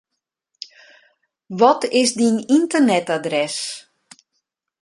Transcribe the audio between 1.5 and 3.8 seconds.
Wat is dyn ynternetadres?